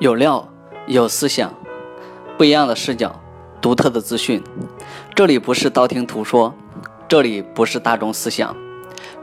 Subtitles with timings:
[0.00, 0.46] 有料，
[0.86, 1.52] 有思想，
[2.36, 3.20] 不一样的视角，
[3.60, 4.40] 独特的资讯。
[5.12, 6.54] 这里不是道听途说，
[7.08, 8.54] 这里不是大众思想，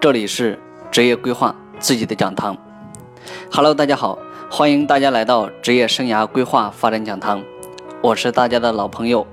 [0.02, 0.60] 这里是
[0.92, 2.58] 职业规划自己的讲堂。
[3.50, 4.20] Hello，大家好，
[4.52, 7.42] 欢迎大家来到职业生涯规划发展讲堂。
[8.02, 9.26] 我是大家的老朋友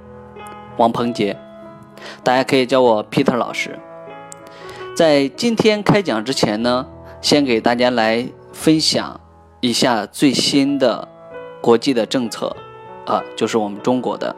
[0.77, 1.36] 王鹏杰，
[2.22, 3.80] 大家可以叫我 Peter 老师。
[4.95, 6.86] 在今天开讲之前呢，
[7.20, 9.20] 先给大家来分享
[9.59, 11.09] 一下最新的。
[11.62, 12.54] 国际的政策，
[13.07, 14.34] 啊，就是我们中国的。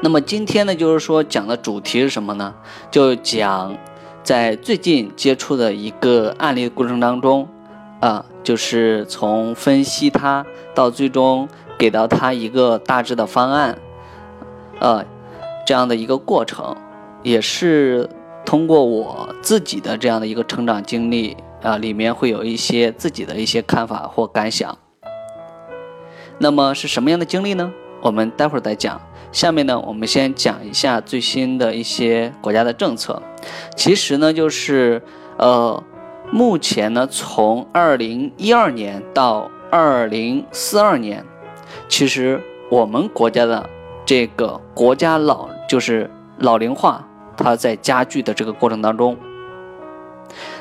[0.00, 2.52] 那么今天呢，就是说讲的主题是什么呢？
[2.90, 3.76] 就讲
[4.24, 7.46] 在最近接触的一个案例的过程当中，
[8.00, 13.78] 啊，就是从分析它到最终给到他一个大致的方案，
[14.80, 15.04] 呃，
[15.66, 16.76] 这样的一个过程，
[17.22, 18.08] 也是
[18.44, 24.76] 通过我自己的这样的一个成长经历啊，里面会有一些自己的一些看法或感想。
[26.38, 27.72] 那么是什么样的经历呢？
[28.00, 29.00] 我们待会儿再讲。
[29.30, 33.22] 下面呢，我们先讲一下最新的一些国家的政策。
[33.76, 35.00] 其实呢，就是
[35.38, 35.82] 呃，
[36.30, 41.24] 目前呢，从二零一二年到二零四二年，
[41.88, 43.70] 其实我们国家的
[44.04, 49.16] 这个国家老就是老龄化，它在加剧的这个过程当中。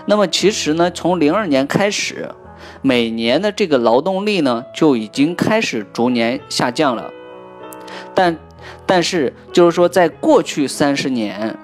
[0.06, 2.30] 那么其实呢，从零二年开始。
[2.82, 7.12] 每年的这个劳动力呢，就已经开始逐年下降了，
[8.16, 8.36] 但
[8.86, 11.58] 但是就是说，在过去三十年，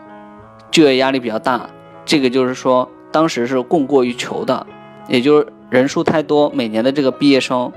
[0.69, 1.67] 就业压力比较大，
[2.05, 4.67] 这个就是说，当时是供过于求的，
[5.07, 7.71] 也就是人数太多，每年的这个毕业生，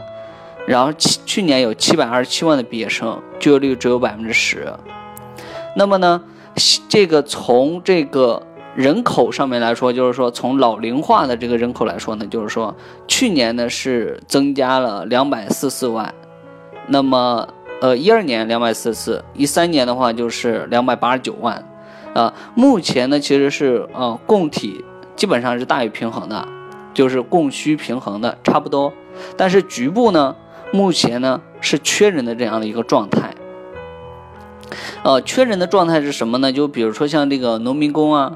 [0.67, 4.71] 然后去去年有七百二十七万的毕业生，就业率只有百分之十，
[5.75, 6.23] 那么呢，
[6.89, 8.43] 这个从这个。
[8.81, 12.75] 人口上面来说，就是说从老龄化的这个人口来说呢，就是说
[13.07, 16.15] 去年呢是增加了两百四四万，
[16.87, 17.47] 那么
[17.83, 21.63] 呃一二年两百四四，一三年的话就是两百八十九万，
[22.15, 24.83] 啊，目前呢其实是呃供体
[25.15, 26.49] 基本上是大于平衡的，
[26.95, 28.91] 就是供需平衡的差不多，
[29.37, 30.35] 但是局部呢
[30.73, 33.35] 目前呢是缺人的这样的一个状态，
[35.03, 36.51] 呃缺人的状态是什么呢？
[36.51, 38.33] 就比如说像这个农民工啊。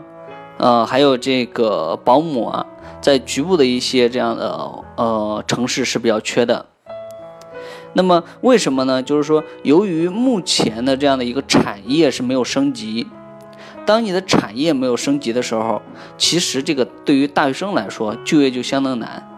[0.56, 2.66] 呃，还有这个保姆啊，
[3.00, 6.66] 在局部的一些这样的呃城市是比较缺的。
[7.92, 9.02] 那么为什么呢？
[9.02, 13.06] 就是说，由于目前的这样的一个产业是没有升级，
[13.86, 15.82] 当你的产业没有升级的时候，
[16.16, 19.28] 其实这个对于大学生来说就业就相当难，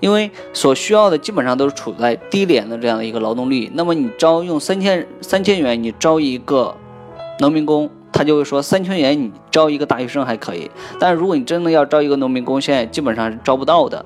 [0.00, 3.70] 因为所需要的基本上都是处在低廉的这样的一个劳动力。
[3.74, 6.76] 那么你招用三千三千元，你招一个
[7.38, 7.90] 农民工。
[8.12, 14.04] 他就会说三千元你招一个大学生还可以，但是如果你真的要招一个农民工，现在基本上是招不到的。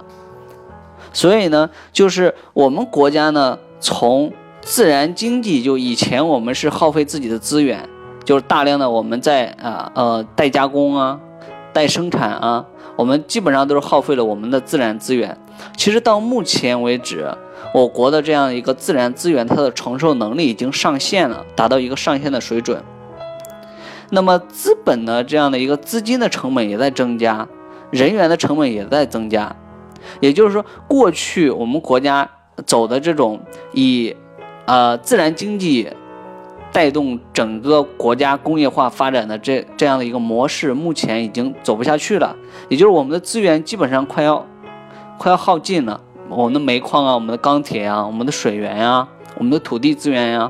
[1.13, 7.89] 所以呢，就是我们国家呢，从自然经济就以前我们是耗费自己的资源，
[8.25, 11.21] 就是大量的我们在啊呃代加工啊、
[11.73, 12.65] 代生产啊，
[12.97, 15.37] 我们基本上都是耗费了我们的自然资源。
[15.77, 17.33] 其实到目前为止，
[17.73, 22.83] 我国的这样一个自然资源，它的承受能力已经上限了，达到一个上限的水准。
[24.15, 27.49] 那么资本呢，这样的一个资金的成本也在增加，
[27.91, 29.55] 人员的成本也在增加，
[30.21, 32.31] 也就是说，过去我们国家
[32.65, 33.41] 走的这种
[33.73, 34.15] 以，
[34.67, 35.91] 呃自然经济
[36.73, 42.37] 带动整个国家工业化发展的这这样的一个模式，目前已经走不下去了。
[42.69, 44.47] 也就是我们的资源基本上快要
[45.19, 50.49] 快要耗尽了，我们的煤矿啊，我们的钢铁啊，我们的水源呀，我们的土地资源呀，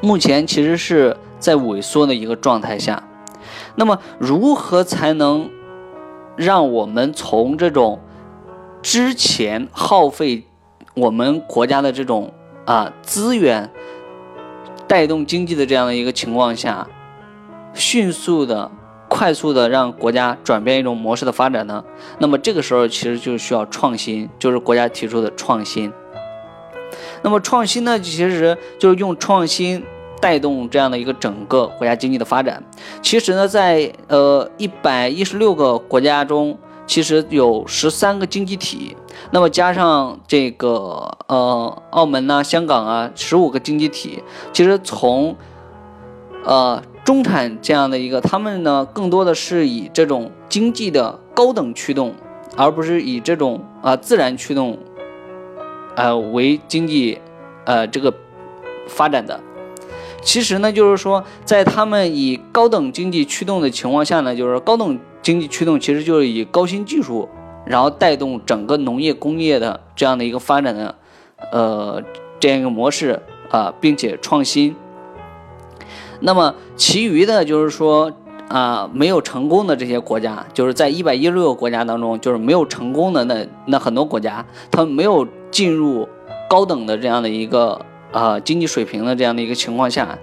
[0.00, 1.16] 目前其实是。
[1.40, 3.02] 在萎缩的一个状态下，
[3.74, 5.50] 那么如何才能
[6.36, 7.98] 让我们从这种
[8.82, 10.44] 之前耗费
[10.94, 12.32] 我们国家的这种
[12.66, 13.70] 啊资源
[14.86, 16.86] 带动经济的这样的一个情况下，
[17.72, 18.70] 迅速的、
[19.08, 21.82] 快速的让国家转变一种模式的发展呢？
[22.18, 25.90] 那么这个时候其实就需要创新，就是国家提出的创新。
[27.22, 29.82] 那么创新呢，其实就是用创新。
[30.20, 32.62] 带动这样的一个整个国家经济的发展。
[33.00, 38.96] 其实呢，在呃一百一十六个国家中，其实有十三个经济体，
[39.30, 44.22] 那么加上这个呃澳门呐、香港啊，十五个经济体。
[44.52, 45.36] 其实从
[46.44, 52.14] 呃中产这样的一个，他们呢更多的是以这种经济的高等驱动，
[52.56, 54.76] 而不是以这种啊自然驱动，
[55.96, 57.18] 呃为经济
[57.64, 58.12] 呃这个
[58.88, 59.40] 发展的。
[60.22, 67.28] 其实呢，就是说，在他们以高等经济驱动的情况下呢，就是高等经济驱动，其实就是以高新技术，
[67.64, 70.94] 然后带动整个农业工业的这样的一个发展的，
[71.52, 72.02] 呃
[72.38, 73.20] 这样一个模式
[73.50, 74.74] 啊，并且创新。
[76.20, 78.12] 那么其余的就是说
[78.48, 86.06] 啊，没有成功的这些国家，就是在一百一十六个国家当中，就是没有成功的那那很多国家，他们没有进入
[86.48, 87.80] 高等的这样的一个
[88.12, 90.18] 啊经济水平的这样的一个情况下，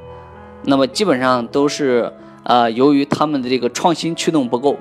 [0.64, 2.12] 那么基本上都是
[2.44, 4.78] 啊由于他们的这个创新驱动不够。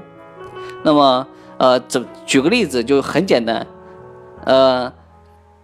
[0.83, 1.27] 那么
[1.59, 3.67] 呃，怎举个例子就很简单，
[4.45, 4.93] 呃。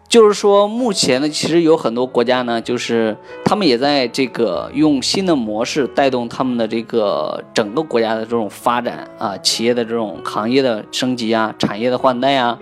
[0.09, 3.17] 就是说，目前呢，其实有很多国家呢，就是
[3.47, 12.59] 他们也在这个用新的模式带动他们的这个整个国家的这种发展啊，企业的这种行业的升级啊，产业的换代啊。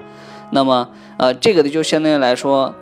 [0.52, 2.72] 那么，呃，这个呢，就相对来说，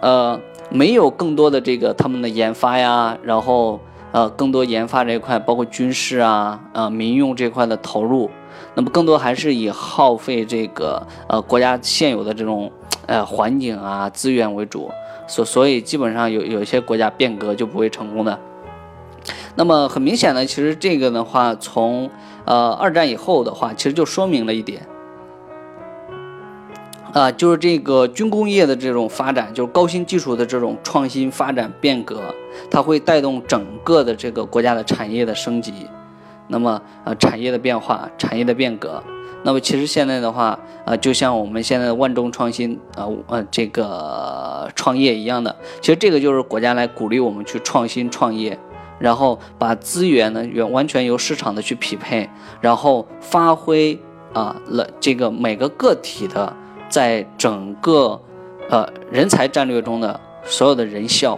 [0.00, 0.38] 呃，
[0.74, 3.80] 没有更多的这个他们的研发呀，然后
[4.12, 8.28] 呃，更多研发这一块，包括军事啊，呃，民用这块的投入，
[8.74, 12.70] 那么更多还是以耗费这个呃国家现有的这种。
[13.06, 14.90] 呃，环境啊，资源为主，
[15.26, 18.38] 所所以基本上有有一些国家变革就不会成功的。
[19.56, 22.08] 那么很明显呢，其实这个的话，从
[22.46, 24.80] 呃二战以后的话，其实就说明了一点，
[27.14, 32.20] 啊，就是这个军工业的这种发展，就是高新技术的这种创新发展变革，
[32.68, 35.72] 它会带动整个的这个国家的产业的升级，
[36.48, 39.00] 那么呃产业的变化，产业的变革。
[39.44, 48.58] 那么其实现在的话，呃，就像我们现在的万众创新，呃，呃，这个创业一样的，其实这个就是国家来鼓励我们去创新创业，
[48.98, 52.28] 然后把资源呢，完完全由市场的去匹配，
[52.60, 53.96] 然后发挥
[54.32, 56.52] 啊了这个每个个体的
[56.94, 58.20] 在整个
[58.70, 61.36] 呃人才战略中的所有的人效。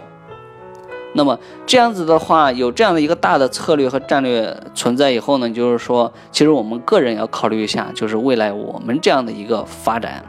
[1.15, 10.23] 那么这样子的话，有这样的一个大的策略和战略存在以后呢，就是说，其实我们个人要考虑一下，就是未来我们这样的一个发展，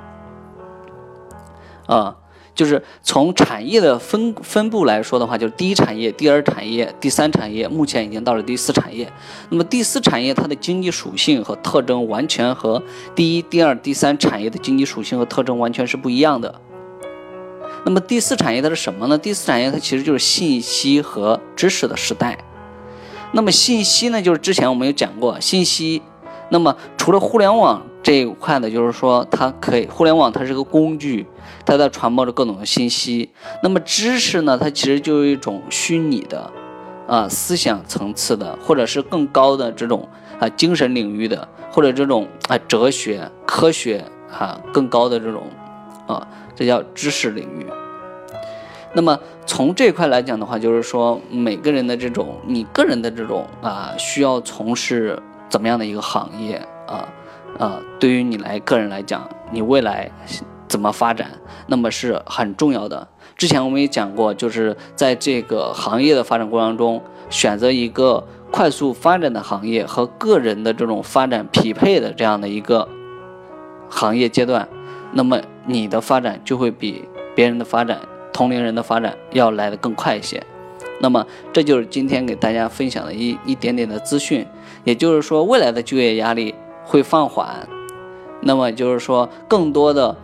[1.86, 2.16] 啊，
[2.58, 9.08] 就是从产业的分分布来说的话，就是第一产业、第二产业、第三产业，目前已经到了第四产业。
[9.49, 12.82] 那么第四产业它的经济属性和特征完全和
[13.14, 16.52] 第一、第二、第三产业的经济属性和特征完全是不一样的。
[17.84, 19.16] 那么第四产业它是什么呢？
[19.16, 22.37] 第四产业它其实就是信息和知识的时代。
[23.31, 26.02] 那么信息呢，就是之前我们有讲过信息。
[26.50, 31.27] 那么除了互联网这一块呢，就是说它可以互联网它是个工具，
[31.67, 33.29] 它在传播着各种的信息。
[33.62, 36.50] 那么知识呢，它其实就有一种虚拟的
[37.06, 40.09] 啊思想层次的，或者是更高的这种
[40.39, 45.43] 啊精神领域的，或者这种啊哲学、科学啊更高的这种
[46.06, 46.27] 啊。
[46.55, 47.67] 这叫知识领域。
[48.95, 49.17] 那么
[49.47, 55.17] 从这块来讲的话，就是说每个人的这种你个人的这种啊，需要从事
[55.49, 56.56] 怎么样的一个行业
[56.87, 57.06] 啊
[57.56, 60.11] 啊，对于你来个人来讲，你未来
[60.69, 61.31] 怎么发展，
[61.69, 63.09] 那么是很重要的。
[63.37, 67.00] 之前我们也讲过，就是在这个行业的发展过程中，
[67.31, 72.89] 选择一个快速发展的行业和个人的这种发展匹配的这样的一个
[73.89, 74.69] 行业阶段。
[75.12, 77.05] 那么你的发展就会比
[77.35, 78.00] 别人的发展、
[78.33, 80.43] 同龄人的发展要来的更快一些。
[81.00, 84.45] 那么这就是今天给大家分享的一一点点的资讯。
[84.85, 86.55] 也就是说，未来的就业压力
[86.88, 87.69] 会放缓。
[88.40, 90.17] 那么就是说，更多的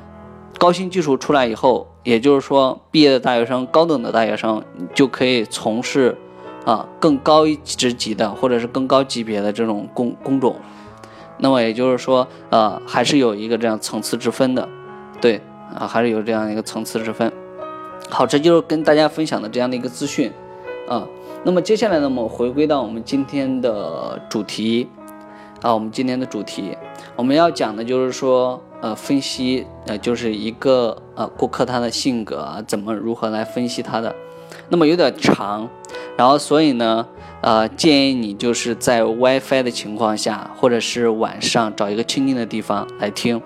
[0.59, 4.63] 高新技术出来以后，也就是说，毕业的大学生、高等的大学生
[4.95, 6.17] 就可以从事
[6.65, 10.57] 啊更高一职级的或者是更高级别的这种工工种。
[11.39, 14.67] 那么也就是说，呃，还是有一个这样层次之分的，
[15.21, 15.43] 对，
[15.77, 17.31] 啊，还是有这样一个层次之分。
[18.09, 20.31] 好，这就是跟大家分享的这样的一个资讯，
[20.89, 21.05] 啊，
[21.43, 24.89] 那么接下来呢，我们回归到我们今天的主题，
[25.65, 26.77] 啊，我们今天的主题，
[27.17, 34.15] 我们要讲的就是说，呃，分析，呃，就是一个呃顾客他的性格啊，怎么如何来分析他的，
[34.69, 35.67] 那么有点长，
[36.19, 37.07] 然后所以呢。
[37.41, 43.43] 呃，建议你就是在 WiFi 的情况下，或者是晚上找一个清静的地方来听。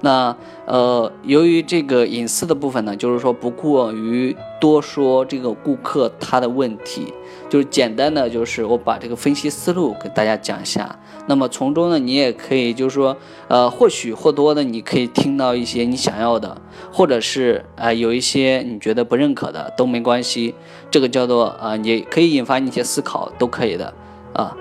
[0.00, 7.12] 那呃，由于这个隐私的部分呢，就是说不过于多说这个顾客他的问题，
[7.50, 10.98] 就是简单的就是我把这个分析思路给大家讲一下。
[11.26, 16.60] 那么从中呢，你也可以就是说，呃，或许或多的你可以听到一些你想要的，
[16.92, 20.54] 或者是啊有一些你觉得不认可的都没关系。
[20.90, 23.94] 这个叫做啊，也可以引发你一些思考，都可以的
[24.32, 24.56] 啊。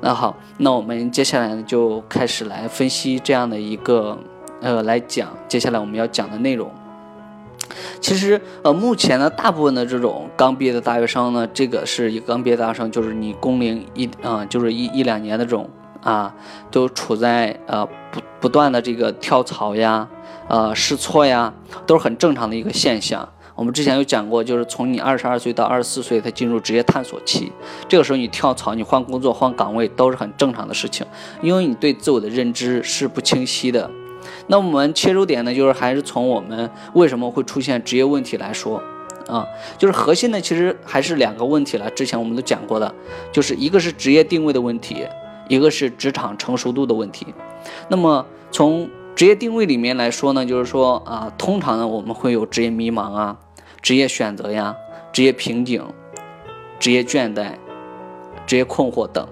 [0.00, 4.18] 那好，那我们接下来呢就开始来分析这样的一个
[4.62, 6.70] 呃来讲，接下来我们要讲的内容。
[8.00, 15.68] 其实呃，目前呢，大部分的这种刚毕业的大学生呢，这个是一刚毕业大学生，就是你工龄一啊，就是一一两年的这种。
[16.02, 16.34] 啊，
[16.70, 20.08] 都处在呃不不断的这个跳槽呀，
[20.48, 21.52] 呃试错呀，
[21.86, 23.28] 都是很正常的一个现象。
[23.54, 27.52] 我们之前有讲过，就是从你二十二岁到二十四岁，他进入职业探索期，
[27.88, 31.04] 这个时候你跳槽、你换工作、换岗位都是很正常的事情，
[31.42, 33.90] 因为你对自我的认知是不清晰的。
[34.46, 38.80] 那我们切入点呢，就是还是从我们为什么会出现职业问题来说，
[39.26, 39.44] 啊，
[39.76, 41.90] 就是核心呢，其实还是两个问题了。
[41.90, 42.94] 之前我们都讲过的，
[43.32, 45.04] 就是一个是职业定位的问题，
[45.48, 47.26] 一个是职场成熟度的问题。
[47.88, 53.36] 那么从职业定位里面来说呢，就是说啊，通常呢我们会有职业迷茫啊、
[53.82, 54.76] 职业选择呀、
[55.12, 55.84] 职业瓶颈、
[56.78, 57.54] 职业倦怠、
[58.46, 59.26] 职业困惑等。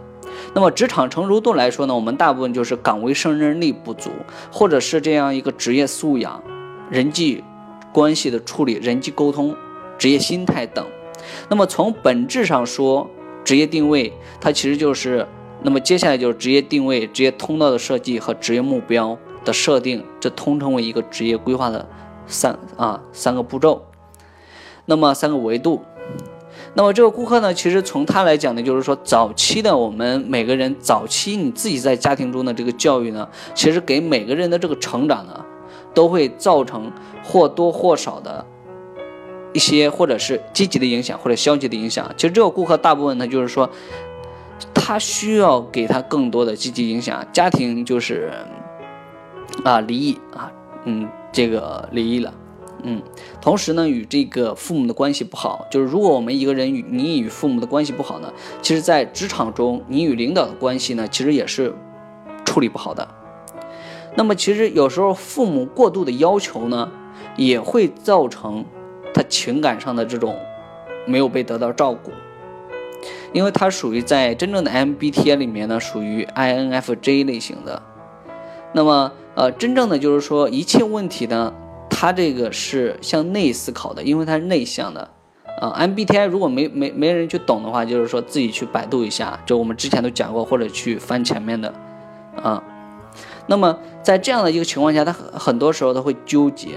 [0.55, 4.11] 那么职场成熟度来说呢，我们大部分就是岗位胜任力不足，
[4.51, 6.43] 或者是这样一个职业素养、
[6.91, 7.45] 人际
[7.93, 9.55] 关系的处理、人际沟通、
[9.99, 10.85] 职业心态等。
[11.49, 13.09] 那么从本质上说，
[13.45, 15.27] 职业定位它其实就是，
[15.63, 21.89] 那么接下来就是职业定位、职业通道的设计和职业目标的设定，这通称为一个职业规划的
[22.27, 23.83] 三啊三个步骤，
[24.85, 25.83] 那么三个维度。
[26.75, 35.45] 那么这个顾客呢，其实从他来讲呢，就是说早期的我们每个人早期你自己在家庭中的这个教育呢，其实给每个人的这个成长呢，
[35.95, 36.93] 都会造成
[37.25, 38.45] 或多或少的
[39.53, 42.11] 一些或者是积极的影响或者消极的影响。
[42.17, 43.69] 其实这个顾客大部分呢，就是说
[44.75, 47.27] 他需要给他更多的积极影响。
[47.33, 48.33] 家庭就是
[49.65, 50.51] 啊离异啊，
[50.85, 52.33] 嗯，这个离异了。
[52.83, 53.03] 嗯，
[53.41, 58.33] 同时呢，与这个父母的关系不好，就是如果我们一个人与你与父母的关系不好呢，
[58.63, 61.75] 其实，在职场中，你与领导的关系呢，其实也是
[62.45, 63.09] 处理不好的。
[64.15, 66.89] 那么，其实有时候父母过度的要求呢，
[67.37, 68.65] 也会造成
[69.13, 70.39] 他情感上的这种
[71.07, 72.13] 没有被得到照顾，
[73.33, 77.83] 因为他属于在真正的 MBTI 里面呢，属于 INFJ 类型的。
[78.73, 81.53] 那么，呃，真正的就是说一切问题呢。
[81.89, 85.09] 他这个是向内思考的，因为他是内向的，
[85.59, 91.73] 啊，MBTI 如果没没没人去懂的话，就是说自己去百度一下，就我们之前都讲过，或者去翻前面的，
[92.43, 92.63] 啊，
[93.47, 96.77] 那么在这样的一个情况下，他很很多时候他会纠结。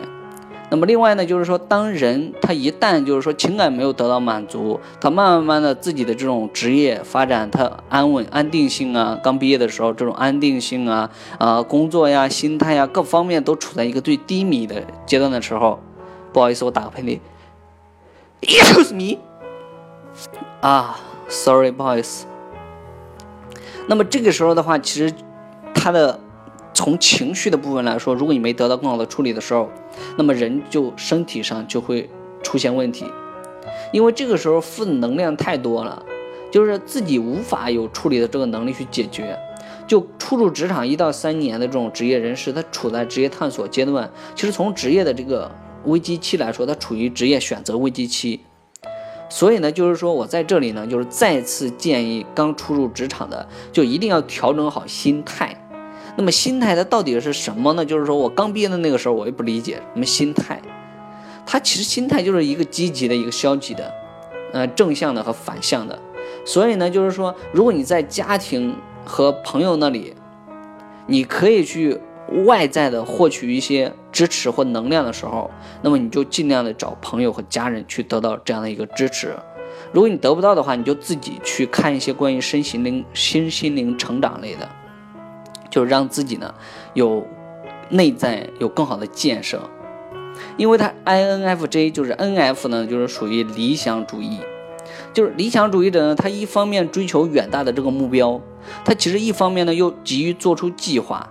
[0.72, 11.10] 那么另外呢，就是说，当人他一旦就是说情感没有得到满足，他慢慢慢的自己的这种职业发展，他安稳安定性啊，刚毕业的时候这种安定性啊，
[11.40, 15.80] 啊工作呀、心态呀各方面都处在一个最低迷的阶段的时候，
[16.32, 17.20] 不好意思，我打个喷嚏
[18.42, 19.18] ，excuse me，
[20.62, 22.28] 啊，sorry，不好意思。
[23.88, 25.12] 那么这个时候的话，其实
[25.74, 26.20] 他的。
[26.80, 29.70] 从情绪的部分来说，如果你没得到更好的处理的时候，
[30.18, 32.10] 那么人就身体上就会
[32.42, 33.06] 出现问题，
[33.92, 36.02] 因为这个时候负能量太多了，
[36.50, 39.38] 就是自己无法有处理的这个能力去解决。
[39.88, 45.52] 就初入职场一到三年的这种职业人士，他处在职业探索阶段，其实从职业的这个
[45.84, 48.40] 危机期来说，他处于职业选择危机期。
[49.28, 55.59] 所以呢，就是说我在这里呢，就是再次建议刚初入职场的，就一定要调整好心态。
[56.20, 57.86] 那么心态它到底是什么呢？
[57.86, 60.62] 就是说我刚毕业的那个时候，我也不理解什么心态。
[61.46, 63.90] 它其实心态就是一个积极的一个消极的，
[64.52, 65.98] 呃，正向的和反向的。
[66.44, 70.14] 所以呢，就是说，如果你在家庭和朋友那里，
[71.08, 71.98] 你可以去
[72.44, 75.50] 外在的获取一些支持或能量的时候，
[75.82, 79.34] 那么你就尽量的找朋友和家人去得到这样的一个支持。
[79.94, 84.68] 如果你得不到的话，你就自己去看一些关于身心灵、心心灵成长类的。
[85.70, 86.54] 就是让自己呢
[86.94, 87.26] 有
[87.90, 89.70] 内在有更好的建设，
[90.58, 94.40] 因为他 INFJ 就是 NF 呢，就是属于理想主义，
[95.14, 98.40] 就是理想主义者呢，他一方面追求远大的这个目标，
[98.86, 101.30] 他其实一方面呢又急于做出计划。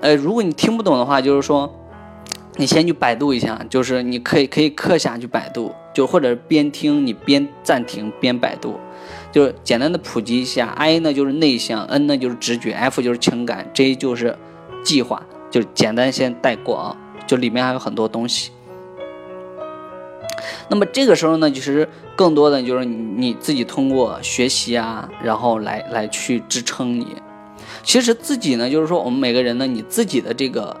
[0.00, 1.74] 呃，如果你听不懂的话，就是说
[2.56, 8.78] 你先去百度一下，就是你可以可以课下去百度，就或者边听你边暂停边百度。
[9.34, 14.38] 就是简单的普及一下，I 呢就是内向，N 呢就是直觉，F 就是情感，J 就是
[14.84, 18.52] 计划，就是简单先带过啊，就里面还有很多东西。
[20.68, 27.16] 那么这个时候呢，其实更多的就是你你自己通过学习啊，然后来来去支撑你。
[27.82, 30.76] 其实自己呢，就是说我们每个人呢，你自己的这个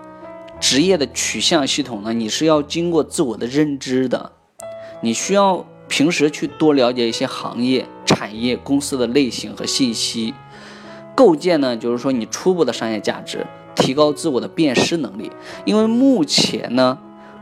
[0.60, 4.30] 职业的取向系统呢，你是要经过自我的认知的，
[5.00, 5.66] 你需要。
[5.86, 10.34] 平时去多了解一些行业、产业、公司的类型和信息，
[11.14, 15.30] 构建呢，就是说你初步的商业价值，提高自我的辨识能力。
[15.64, 16.98] 因为目前呢，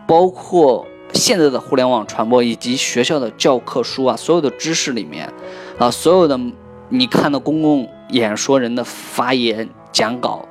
[0.07, 5.33] 包括现在的互联网传播以及学校的教科书啊，所有的知识里面，
[5.79, 6.39] 啊，所有的
[6.89, 10.47] 你看的公共演说人的发言讲稿，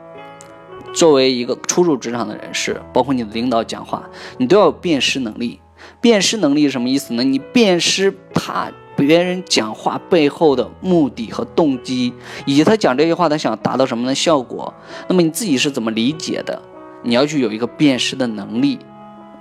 [0.94, 5.60] 作为一个初入职场的人士，包括你的领导讲话，你都要有辨识能力。
[6.00, 7.24] 辨识能力是什么意思呢？
[7.24, 8.72] 你辨识他
[9.08, 12.14] 别人讲话背后的目的和动机，
[12.46, 14.74] 以及他讲这句话他想达到什么的效果。
[15.08, 16.62] 那么你自己是怎么理解的？
[17.04, 18.80] 你要去有一个辨识的能力。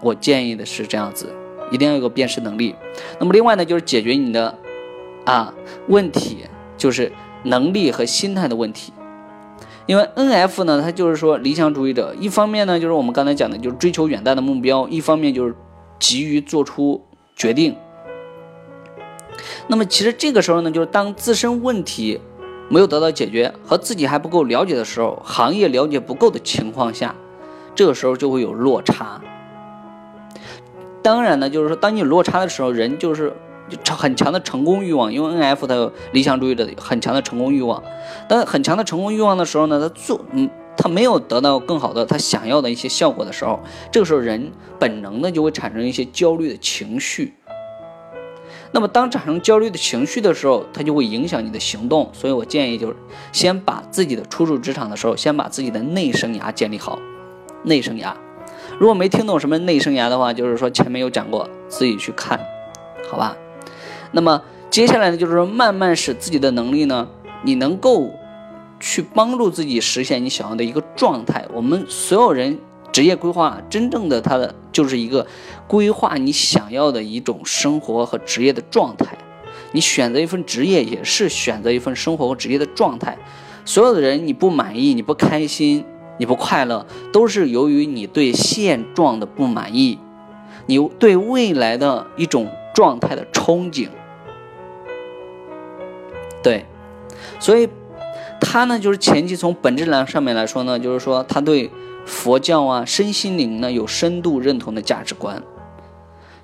[0.03, 1.31] 我建议的是这样子，
[1.71, 2.75] 一定要有个辨识能力。
[3.19, 4.57] 那么另外呢，就是解决你的
[5.27, 5.53] 啊
[5.89, 6.39] 问题，
[6.79, 7.13] 就是
[7.43, 8.93] 能力和心态的问题。
[9.85, 15.55] 因为 N F 呢，它就是说理想主义者，一方面呢就是我们刚才讲的，就是追求远大的目标；一方面就是
[15.99, 17.03] 急于做出
[17.37, 17.77] 决定。
[19.71, 22.21] 那么其实这个时候呢，就是当自身问题
[22.69, 27.15] 没有得到解决，和自己还不够了解的时候，行业了解不够的情况下，
[27.73, 29.21] 这个时候就会有落差。
[31.03, 33.33] 当然呢，就是说当你有落差的时候，人就是。
[33.89, 37.81] 很强的成功欲望，因为 N F 它有理想主义的很强的成功欲望，
[38.29, 43.61] 但很强的成功欲望的时候呢，他做嗯，他没有得到更好的他想要的一些效果的时候，
[43.93, 44.51] 这个时候人
[44.81, 47.33] 本能的就会产生一些焦虑的情绪。
[48.73, 52.09] 那么当产生焦虑的情绪的时候，它就会影响你的行动。
[52.13, 52.97] 所以我建议就是
[53.33, 56.99] 先把自己的初入职场的时候，先把自己的内生涯建立好。
[57.65, 58.15] 内生涯，
[58.79, 62.41] 如果没听懂什么内生涯的话，就是说前面有讲过，自己去看，
[63.11, 63.37] 好吧？
[64.13, 67.07] 那么接下来呢，就是说慢慢使自己的能力呢，
[67.43, 68.09] 你能够
[68.79, 71.47] 去帮助自己实现你想要的一个状态。
[71.53, 72.59] 我们所有人
[72.93, 75.27] 职业规划，真正的它的就是一个
[75.67, 79.17] 规划你想要的一种生活和职业的状态。
[79.73, 83.17] 你选择一份职业，也是选择一份生活和职业的状态。
[83.65, 85.85] 所有的人你不满意、你不开心、
[86.19, 89.99] 你不快乐，都是由于你对现状的不满意，
[90.67, 93.89] 你对未来的一种状态的憧憬。
[96.43, 96.65] 对，
[97.39, 97.69] 所以
[98.41, 101.71] 他呢，就是前期从本质上上面来说呢，就是说他对
[102.11, 105.41] 佛教啊、身心灵呢有深度认同的价值观。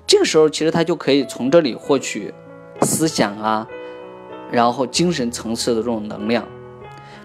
[0.07, 2.33] 这个时候，其实他就可以从这里获取
[2.81, 3.67] 思想啊，
[4.49, 6.47] 然后精神层次的这种能量，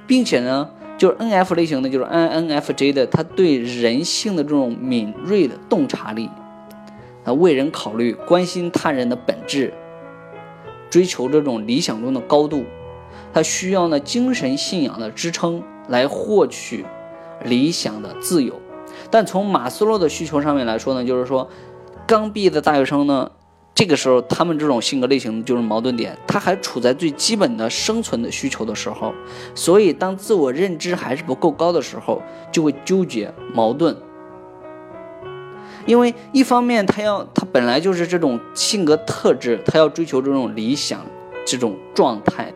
[0.09, 6.29] 并且呢，就是 N F 类型的，就是 N N F J 的，他对人性的这种敏锐的洞察力，
[7.25, 9.73] 啊，为人考虑，关心他人的本质。
[10.90, 12.64] 追求这种理想中的高度，
[13.33, 16.85] 他需要呢精神信仰的支撑来获取
[17.45, 18.61] 理想的自由。
[19.11, 21.49] 但从马斯洛的需求上面来说呢，就是说
[22.07, 23.31] 刚毕业的大学生呢，
[23.75, 29.13] 这个时候他们这种性格类型就是矛盾点，他还处在最基本的生存的需求的时候，
[29.55, 33.97] 所以当自我认知还是不够高的时候，就会纠结矛盾。
[35.85, 41.05] 因为一方面他要他本来就是这种性格特质，他要追求这种理想
[41.45, 42.53] 这种状态，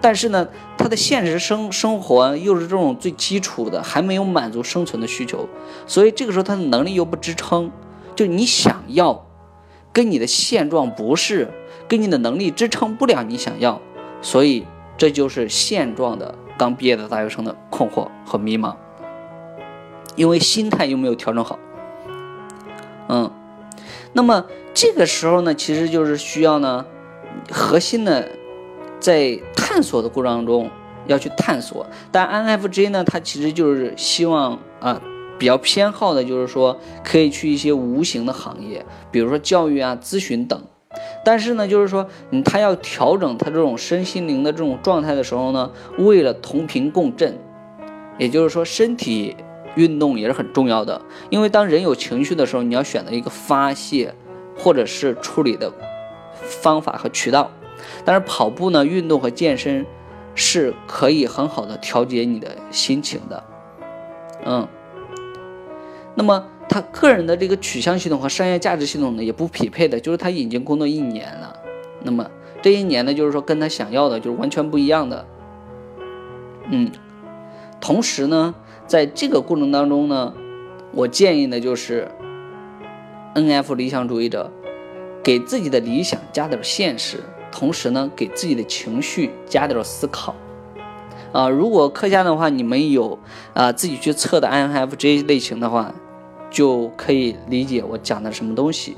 [0.00, 5.48] 但是呢，他的现实生生活又是这种最基础的，还没有满足生存的需求，
[5.86, 7.70] 所以这个时候他的能力又不支撑，
[8.14, 9.26] 就你想要，
[9.92, 11.48] 跟你的现状不是，
[11.88, 13.80] 跟你的能力支撑不了你想要，
[14.22, 14.64] 所以
[14.96, 18.76] 这就是现状的刚毕业的大学生的困惑和迷茫，
[20.14, 21.58] 因为心态又没有调整好。
[23.08, 23.30] 嗯，
[24.12, 26.84] 那么这个时候呢，其实就是需要呢，
[27.50, 28.28] 核心的
[29.00, 30.70] 在探索的过程中
[31.06, 31.86] 要去探索。
[32.10, 35.00] 但 NFJ 呢，它其实就是希望啊，
[35.38, 40.60] 比较偏好的就是说可以去一些无形的行业，比如说教育啊、咨询等。
[41.24, 47.38] 但是呢，就是说，嗯，他要调整他这种身心灵的这种状态的时候呢，为了同频共振，
[48.18, 49.36] 也就是说身体。
[49.76, 54.12] 运动也是很重要的，因为当人有情绪的时候，你要选择一个发泄
[54.56, 55.72] 或者是处理的
[56.42, 57.48] 方法和渠道。
[58.04, 59.84] 但是跑步呢，运动和健身
[60.34, 63.44] 是可以很好的调节你的心情的。
[64.44, 64.66] 嗯，
[66.14, 71.56] 那么他个人的这个取向系统和商业价值系统呢也不匹配的，就是他已经工作一年了，
[72.02, 72.30] 那么
[72.62, 75.26] 这一年呢，就是说跟他想要的就是完全不一样的。
[76.70, 76.90] 嗯，
[77.80, 78.54] 同时呢。
[78.86, 80.32] 在这个过程当中呢，
[80.94, 82.10] 我建议呢就是
[83.34, 84.50] ，N F 理想主义者，
[85.22, 87.18] 给自己的理想加点现实，
[87.50, 90.34] 同时呢给自己的情绪加点思考。
[91.32, 93.18] 啊，如果课下的话你们有
[93.52, 95.94] 啊自己去测的 INFJ 类型的话，
[96.50, 98.96] 就可以理解我讲的什么东西。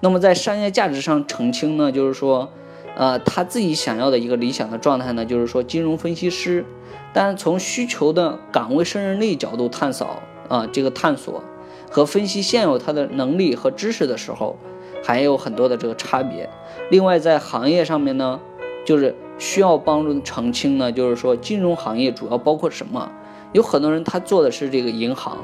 [0.00, 2.48] 那么在商业价值上澄清呢，就是说，
[2.96, 6.64] 呃他自己想要的一个理想的状态呢，就是说金融分析师。
[7.12, 10.06] 但从需求的岗位胜任力角度探索
[10.48, 11.42] 啊，这个探索
[11.90, 14.56] 和分析现有他的能力和知识的时候，
[15.02, 16.48] 还有很多的这个差别。
[16.90, 18.40] 另外，在行业上面呢，
[18.84, 23.10] 就是需要帮助澄清呢，就是说金融行业主要包括什么？
[23.52, 25.38] 有很多人他做的是这个银行，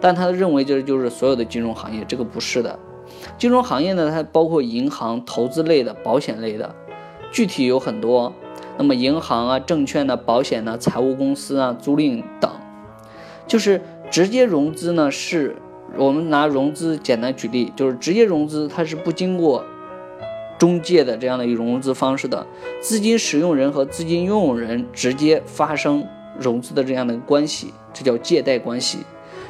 [0.00, 2.78] 但他认为这就是所有的金融行业，这个不是的。
[3.36, 6.74] 金融行业呢，它包括银行、投资类的、保险类的，
[7.30, 8.32] 具体有很多。
[8.78, 12.50] 那么银行啊、证券呢、保险呢、财务公司啊、租赁等，
[13.46, 15.56] 就是直接融资呢，是
[15.96, 19.64] 我们拿融资简单举例，就是直接融资它是不经过
[20.58, 22.46] 中介的这样的一种融资方式的，
[22.80, 26.06] 资金使用人和资金拥有人直接发生
[26.38, 28.98] 融资的这样的关系，这叫借贷关系。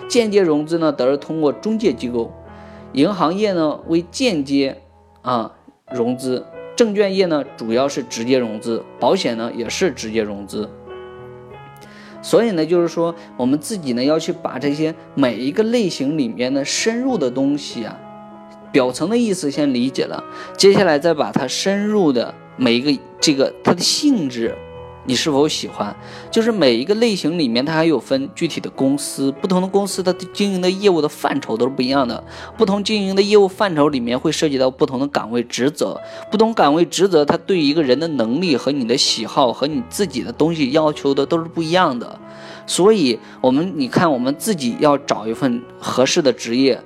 [0.08, 2.32] 间接融资呢，则是通过中介机构，
[2.92, 4.82] 银行业呢为间接
[5.22, 5.52] 啊
[5.92, 6.44] 融资。
[6.76, 10.68] 证券业呢，主要是直接融资；保险呢，也是直接融资。
[12.20, 17.98] 所以呢，就是说，我们自己呢要去把这些每一个类型里面的深入的东西啊，
[18.76, 20.22] 表层的意思先理解了，
[20.54, 24.54] 接下来再把它深入的每一个这个它的性质。
[25.06, 25.96] 你是否喜欢？
[26.30, 32.22] 就是每一个类型里面，它还有分具体的公司，不同的公司它经营的业务的范畴都是不一样的。
[32.58, 35.98] 不同经营的业务范畴里面会涉及到不同的岗位职责，
[36.30, 42.20] 不同岗位职责它对一个人的能力和你的喜好和你自己的东西要求的都是不一样的。
[42.66, 46.78] 所以，我们你看，我们自己要找一份合适的职业。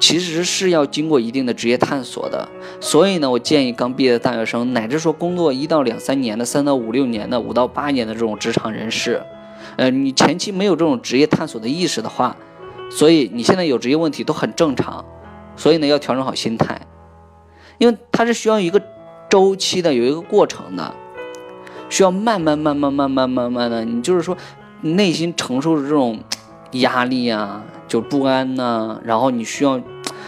[0.00, 2.48] 其实是要经过一定的职业探索的，
[2.80, 9.20] 所以呢，我建议刚毕业的大学生，乃至说工作一到两三年的、三到五六年的、五到八年的这种职场人士，
[9.76, 12.36] 呃，你前期没有这种职业探索的意识的话，
[12.90, 15.04] 所以你现在有职业问题都很正常，
[15.56, 16.80] 所以呢，要调整好心态，
[17.78, 18.80] 因为它是需要一个
[19.28, 20.94] 周期的，有一个过程的，
[21.90, 24.36] 需要慢慢、慢慢、慢慢、慢慢的，你就是说
[24.80, 26.20] 内心承受着这种
[26.72, 27.64] 压力啊。
[27.88, 29.80] 就不安呢，然后你需要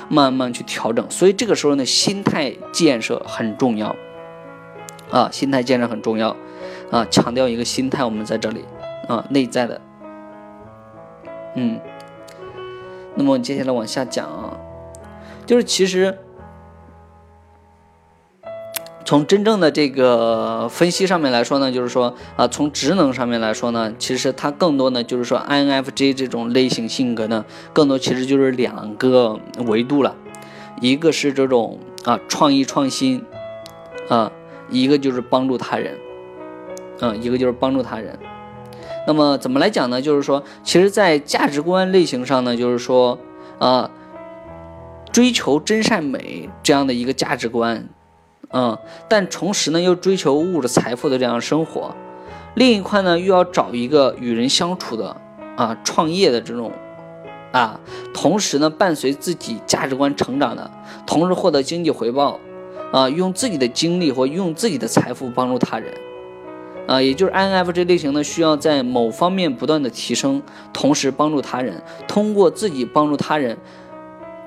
[0.08, 3.94] 慢慢去调整，所以这个时候呢，心态建设很重要
[5.10, 6.34] 啊，心态建设很重要
[6.90, 8.64] 啊，强调一个心态，我们在这里
[9.06, 9.80] 啊，内在的，
[11.54, 11.78] 嗯，
[13.14, 14.56] 那么接下来往下讲啊，
[15.46, 16.18] 就是其实。
[19.10, 30.14] 从真正的这个分析上面来说呢，就是说啊，从职能上面来说呢，其实它更多呢，就是说 INFJ 这种类型性格呢，更多其实就是两个维度了，
[30.80, 33.24] 一个是这种啊创意创新，
[34.08, 34.30] 啊，
[34.70, 35.98] 一个就是帮助他人，
[37.00, 38.16] 嗯，一个就是帮助他人。
[39.08, 40.00] 那么怎么来讲呢？
[40.00, 43.18] 就是说，其实，在价值观类型上呢，就是说
[43.58, 43.90] 啊，
[45.10, 47.88] 追求真善美这样的一个价值观。
[48.52, 48.76] 嗯，
[49.08, 51.94] 但同时呢，又追求物质财富的这样生活，
[52.54, 55.16] 另一块呢，又要找一个与人相处的
[55.56, 56.72] 啊，创业的这种
[57.52, 57.78] 啊，
[58.12, 60.68] 同时呢，伴随自己价值观成长的，
[61.06, 62.40] 同时获得经济回报
[62.90, 65.94] 啊，用自己的精力或用自己的财富帮助他人
[66.88, 73.56] 啊，也就是 INFJ 类型呢，需要在某方面不断的提升，同时帮助他人，通过自己帮助他人，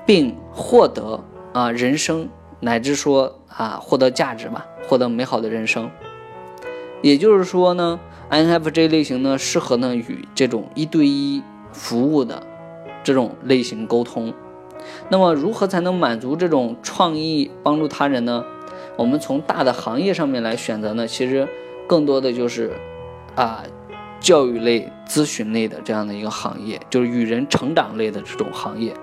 [0.04, 2.28] 并获得啊人生。
[2.64, 5.90] 乃至说啊，获得价值吧，获得美好的人生。
[7.02, 8.00] 也就是说呢
[8.30, 12.42] ，INFJ 类型呢，适合呢与这种一对一服务的
[13.02, 14.32] 这种类型沟通。
[15.10, 18.42] 那么，如何才能满足这种创意帮助他人呢？
[18.96, 21.46] 我们从大的行业上面来选择呢，其实
[21.86, 22.72] 更多的就是
[23.34, 23.62] 啊，
[24.20, 28.94] 教育类、咨询类的这样的一个行业，就是与人成长类的这种行业。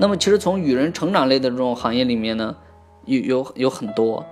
[0.00, 2.56] 那么，其实从与人成长类的这种行业里面呢，
[3.04, 4.24] 有有有很多。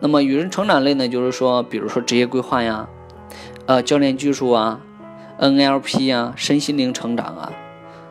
[0.00, 2.88] 那么，与人成长类呢，就是说，比如说职业规划呀，
[3.66, 4.80] 呃，教练技术啊
[5.38, 7.52] ，NLP 啊，身心灵成长啊，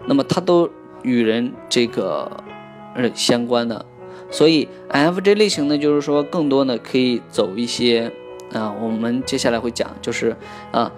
[0.06, 0.70] 那么它都
[1.04, 2.32] 与人这个
[2.96, 3.86] 呃相关的。
[4.32, 8.10] 所以，FJ 类型呢，就是说，更多呢可以走一些
[8.54, 10.38] 啊，我们接下来会讲，就是
[10.72, 10.90] 啊，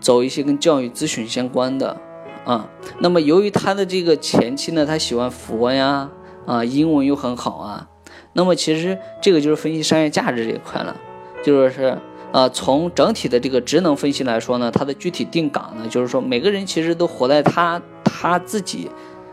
[0.00, 1.96] 走一些跟教育咨询相关的。
[2.44, 6.10] 啊，那么由于他的这个前期呢，他喜欢佛呀，
[6.44, 7.88] 啊，英文又很好啊，
[8.32, 10.96] 那么其实这个就是分析商业价值这一块了，
[11.44, 11.98] 就是是
[12.32, 18.90] 啊，从整体的这个职能分析来说呢，它的具体定岗呢，就是说每个人其实都活在他他自己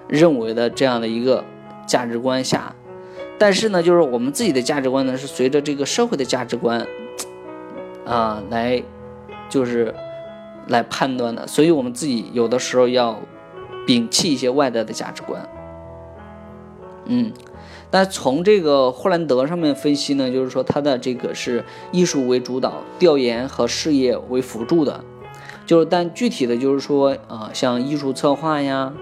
[0.07, 1.43] 认为的这样的一个
[1.87, 2.75] 价值观下，
[3.39, 6.85] 但是呢，就是我们自己的价值观呢，是随着这个社会的价值观
[8.05, 8.83] 啊来，
[9.49, 9.95] 就是。
[10.69, 13.19] 来判断的，所以我们自己有的时候要
[13.85, 15.49] 摒弃一些外在的价值观。
[17.05, 17.33] 嗯，
[17.91, 25.03] 那从这个霍兰德上面分析呢，就是说他的这个是艺术为主导，调研和事业为辅助的。
[25.65, 28.93] 就是但具体的就是说啊，像艺术策划呀，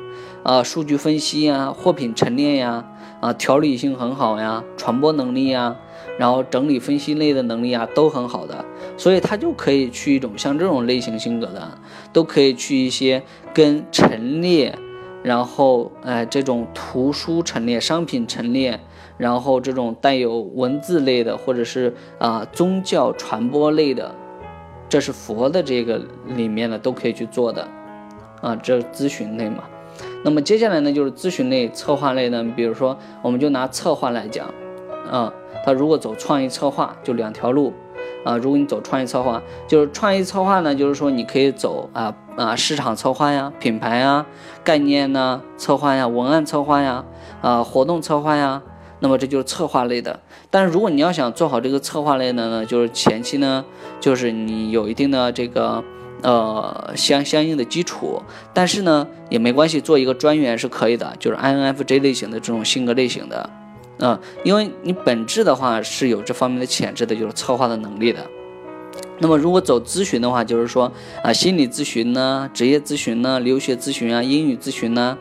[0.44, 2.86] 啊，数据分析呀，货品陈列呀，
[3.20, 5.76] 啊，条理性很好呀，传播能力呀。
[6.18, 8.66] 然后整理分析类的能力啊都很好的，
[8.98, 11.78] 所以他就可以去一种像这种类型性格的，
[12.12, 13.22] 都可以去一些
[13.54, 14.78] 跟陈列，
[15.24, 18.80] 然后哎这种图书陈列、商品陈列，
[19.18, 24.14] 然后这种带有文字类的，或者是啊宗教传播类的，
[24.90, 27.68] 这是佛的这个里面的都可以去做的，
[28.42, 29.64] 啊这咨询类嘛。
[30.24, 34.52] 那么接下来呢就是咨询类、策划类呢，比如说我们就拿策划来讲，
[35.10, 35.32] 啊。
[35.66, 37.74] 他如果走创意策划，就两条路，
[38.28, 44.26] 啊，如果你走创意策划，就是创意策划呢，就是说你可以走啊啊市场策划呀、品牌呀、
[44.66, 47.06] 概念呢策划呀、文案策划呀、
[47.42, 48.62] 啊活动策划呀，
[49.00, 50.20] 那么这就是策划类的。
[50.50, 53.64] 但是如果你要想做好这个策划类的呢，就是前期呢，
[54.02, 55.82] 就是你有一定的这个
[56.22, 58.22] 呃相相应的基础，
[58.54, 63.50] 但是呢也没关系，做一个专员是可以的，就是 INFJ 类型的这种性格类型的。
[64.00, 68.20] 嗯，因为你本质的话是有这方面的潜质的，就是策划的能力的。
[69.20, 70.92] 那么如果走咨询的话，就是说
[71.24, 75.18] 啊，心理咨询呢，职业咨询呢，留学咨询啊，英语咨询呢，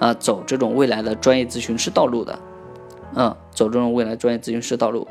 [0.00, 2.36] 啊，走这种未来的专业咨询师道路的，
[3.14, 5.06] 嗯，走这种未来专业咨询师道路。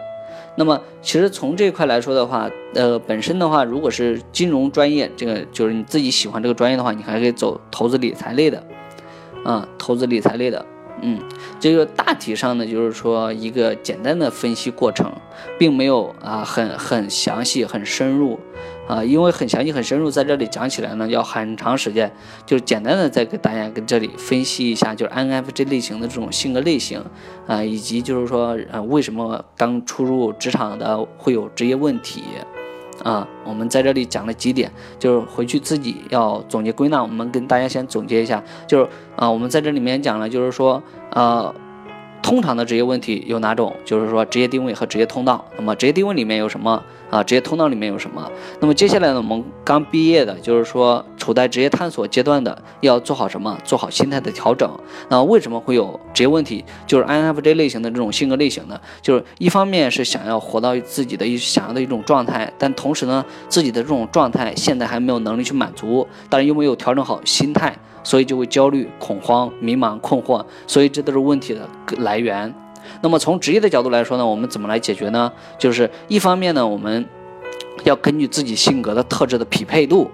[0.58, 8.62] 那么其实从这一块来说的话，呃，本身的话，如果是金融专业，这个就是你自己喜欢这个专业的话，你还可以走投资理财类的，
[9.46, 10.66] 啊，投资理财类的。
[11.08, 11.22] 嗯，
[11.60, 15.14] 这个大体上呢，就是说一个简单的分析过程，
[15.60, 18.40] 并没有啊很很详细、很深入
[18.88, 22.12] 啊，因为很详细、很深入，在这里讲起来呢要很长时间。
[22.48, 27.06] 就是简单的再给大家跟这里分析一下，就是 INFJ 类型的这种性格类型
[27.46, 32.24] 啊，以及就是说呃为什么刚出入职场的会有职业问题。
[33.06, 37.02] 啊，我们在这里讲了几点，就是回去自己要总结归纳。
[37.02, 41.54] 我们跟大家先总结一下，就是啊，我们在这里面讲了，就是说，呃。
[42.24, 43.76] 通常的职业问题有哪种？
[43.86, 45.46] 就是说职业定位和职业通道。
[45.58, 47.24] 那么职业定位里面有什么啊？
[47.24, 48.32] 职业通道里面有什么？
[48.60, 49.16] 那么接下来呢？
[49.18, 53.58] 我们刚毕业的，就是说处在职业探索阶段的，要做好什么？
[53.64, 54.70] 做好心态的调整。
[55.10, 56.64] 那为什么会有职业问题？
[56.86, 58.80] 就是 INFJ 类型的这种性格类型呢？
[59.02, 67.76] 就是一方面是想要活到自己的一想要的一种状态，但同时呢，自己的这种状态现在还没有能力去满足，但是又没有调整好心态。
[68.04, 72.54] 所以就会焦虑、恐慌、迷茫、困惑，所以这都是问题的来源。
[73.02, 75.32] 那么从职业的角度来说呢，我们怎么来解决呢？
[75.58, 77.06] 就是一方面呢，我们
[77.84, 80.10] 要根据自己性格的特质的匹配度，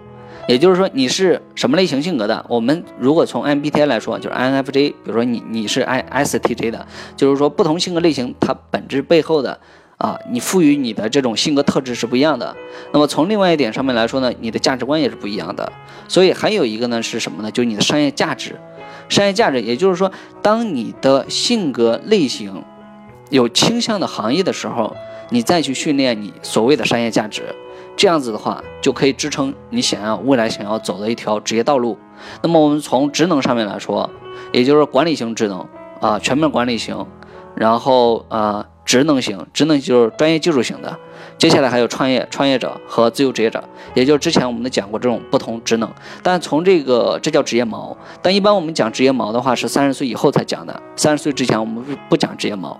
[0.47, 2.45] 也就是说你是什么类型性格的。
[2.49, 9.59] 我们如果从 MBTI 来说，就是 INFJ，比如说你你是 ISTJ 的，就是说不同性格类型它本质背后的。
[9.97, 12.57] 啊，你赋予你的这种性格特质是不一样的。
[12.91, 15.71] 那么从另外一点上面来说呢，你的价值观也是不一样的。
[16.07, 17.51] 所以还有一个呢是什么呢？
[17.51, 18.55] 就是你的商业价值。
[19.11, 22.63] 商业价值，也就是说，当你的性格类型
[23.29, 24.95] 有倾向的行业的时候，
[25.29, 27.43] 你再去训练你所谓的商业价值，
[27.97, 31.97] 这样子的话就可以支撑你想要未来想要走的一条职业道路。
[32.41, 34.09] 那么我们从职能上面来说，
[34.53, 35.67] 也就是管理型职能
[35.99, 37.05] 啊，全面管理型，
[37.53, 38.65] 然后呃。
[38.83, 40.97] 职能型，职能就是专业技术型的。
[41.41, 43.63] 接下来还有创业创业者和自由职业者，
[43.95, 45.91] 也就是之前我们讲过这种不同职能。
[46.21, 52.77] 但从这个这叫职业锚，但一般我们讲职业锚的话是三十岁以后才讲的，三十岁之前我们不讲职业锚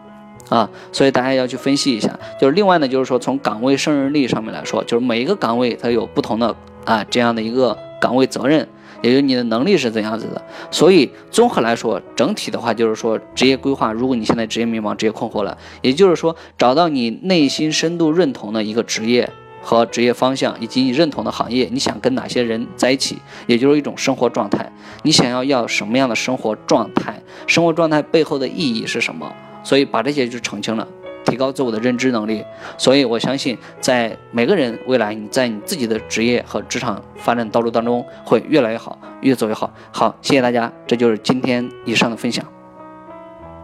[0.47, 0.69] 啊。
[0.91, 2.15] 所以大家要去分析一下。
[2.39, 8.67] 就是另外呢，就是说从岗位胜任力上面来说，就是每一个岗位它有不同的啊这样的一个岗位责任。
[9.01, 13.91] 也就你的能力是怎样子的，所以综合来说，整体的话就是说职业规划。
[13.91, 19.29] 如果你现在职业迷茫、职业困惑了，也就是说找到你内心深度认同的一个职业
[19.61, 24.71] 和职业方向，以及你认同的行业，你想跟哪些人在一起，也就是一种生活状态。
[25.03, 27.21] 你想要要什么样的生活状态？
[27.47, 29.31] 生活状态背后的意义是什么？
[29.63, 30.87] 所以把这些就澄清了。
[31.25, 32.43] 提高自我的认知能力，
[32.77, 39.73] 所以我相信，在每个人未来，你在你自己的职业和职场发展道路当中会越来越好，越走越好。
[39.91, 42.45] 好，谢谢大家，这就是今天以上的分享。